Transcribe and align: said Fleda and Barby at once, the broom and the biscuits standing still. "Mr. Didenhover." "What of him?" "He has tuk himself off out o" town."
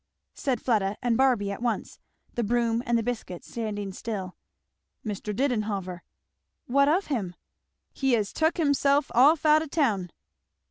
said 0.33 0.59
Fleda 0.59 0.97
and 1.03 1.15
Barby 1.15 1.51
at 1.51 1.61
once, 1.61 1.99
the 2.33 2.43
broom 2.43 2.81
and 2.87 2.97
the 2.97 3.03
biscuits 3.03 3.47
standing 3.51 3.93
still. 3.93 4.35
"Mr. 5.05 5.31
Didenhover." 5.31 6.01
"What 6.65 6.89
of 6.89 7.05
him?" 7.05 7.35
"He 7.93 8.13
has 8.13 8.33
tuk 8.33 8.57
himself 8.57 9.11
off 9.13 9.45
out 9.45 9.61
o" 9.61 9.67
town." 9.67 10.09